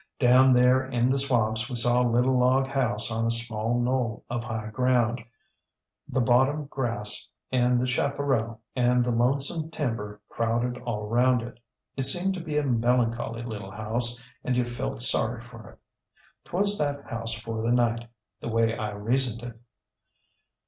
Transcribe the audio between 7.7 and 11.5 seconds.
the chaparral and the lonesome timber crowded all around